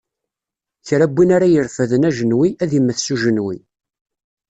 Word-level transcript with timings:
Kra 0.87 1.05
n 1.09 1.13
win 1.15 1.33
ara 1.35 1.47
irefden 1.49 2.07
ajenwi, 2.09 2.49
ad 2.63 2.71
immet 2.77 2.99
s 3.05 3.07
ujenwi. 3.13 3.57